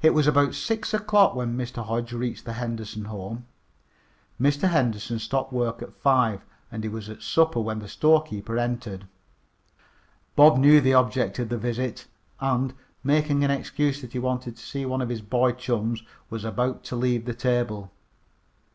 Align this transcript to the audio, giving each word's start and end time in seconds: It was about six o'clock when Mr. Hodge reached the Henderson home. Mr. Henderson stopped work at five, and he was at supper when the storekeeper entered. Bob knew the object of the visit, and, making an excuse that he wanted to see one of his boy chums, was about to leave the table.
It 0.00 0.14
was 0.14 0.26
about 0.26 0.54
six 0.54 0.94
o'clock 0.94 1.34
when 1.34 1.54
Mr. 1.54 1.84
Hodge 1.84 2.14
reached 2.14 2.46
the 2.46 2.54
Henderson 2.54 3.04
home. 3.04 3.44
Mr. 4.40 4.70
Henderson 4.70 5.18
stopped 5.18 5.52
work 5.52 5.82
at 5.82 5.92
five, 5.92 6.40
and 6.72 6.82
he 6.82 6.88
was 6.88 7.10
at 7.10 7.20
supper 7.20 7.60
when 7.60 7.80
the 7.80 7.88
storekeeper 7.88 8.56
entered. 8.56 9.06
Bob 10.34 10.56
knew 10.56 10.80
the 10.80 10.94
object 10.94 11.38
of 11.38 11.50
the 11.50 11.58
visit, 11.58 12.06
and, 12.40 12.72
making 13.02 13.44
an 13.44 13.50
excuse 13.50 14.00
that 14.00 14.14
he 14.14 14.18
wanted 14.18 14.56
to 14.56 14.62
see 14.64 14.86
one 14.86 15.02
of 15.02 15.10
his 15.10 15.20
boy 15.20 15.52
chums, 15.52 16.02
was 16.30 16.42
about 16.42 16.84
to 16.84 16.96
leave 16.96 17.26
the 17.26 17.34
table. 17.34 17.92